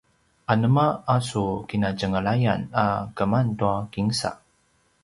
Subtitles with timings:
[0.53, 2.85] anema a su kinatjenglayan a
[3.17, 4.29] keman tua kinsa?